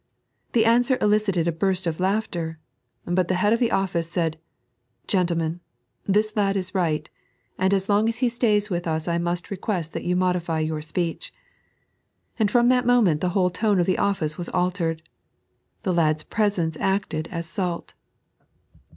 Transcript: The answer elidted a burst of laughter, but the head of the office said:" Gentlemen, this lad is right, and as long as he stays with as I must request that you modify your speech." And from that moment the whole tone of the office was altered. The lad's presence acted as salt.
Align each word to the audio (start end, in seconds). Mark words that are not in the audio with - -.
The 0.53 0.65
answer 0.65 0.97
elidted 0.99 1.47
a 1.47 1.51
burst 1.51 1.85
of 1.85 1.99
laughter, 1.99 2.57
but 3.05 3.27
the 3.27 3.35
head 3.35 3.53
of 3.53 3.59
the 3.59 3.69
office 3.69 4.09
said:" 4.09 4.39
Gentlemen, 5.07 5.59
this 6.05 6.35
lad 6.35 6.57
is 6.57 6.73
right, 6.73 7.07
and 7.59 7.71
as 7.71 7.87
long 7.87 8.09
as 8.09 8.17
he 8.17 8.27
stays 8.27 8.71
with 8.71 8.87
as 8.87 9.07
I 9.07 9.19
must 9.19 9.51
request 9.51 9.93
that 9.93 10.03
you 10.03 10.15
modify 10.15 10.59
your 10.59 10.81
speech." 10.81 11.31
And 12.39 12.49
from 12.49 12.67
that 12.69 12.87
moment 12.87 13.21
the 13.21 13.29
whole 13.37 13.51
tone 13.51 13.79
of 13.79 13.85
the 13.85 13.99
office 13.99 14.39
was 14.39 14.49
altered. 14.49 15.03
The 15.83 15.93
lad's 15.93 16.23
presence 16.23 16.75
acted 16.79 17.27
as 17.27 17.45
salt. 17.45 17.93